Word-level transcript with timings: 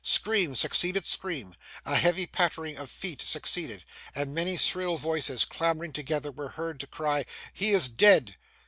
Scream 0.03 0.55
succeeded 0.55 1.05
scream; 1.05 1.53
a 1.85 1.95
heavy 1.95 2.25
pattering 2.25 2.75
of 2.75 2.89
feet 2.89 3.21
succeeded; 3.21 3.83
and 4.15 4.33
many 4.33 4.57
shrill 4.57 4.97
voices 4.97 5.45
clamouring 5.45 5.93
together 5.93 6.31
were 6.31 6.49
heard 6.57 6.79
to 6.79 6.87
cry, 6.87 7.23
'He 7.53 7.69
is 7.73 7.87
dead! 7.87 8.35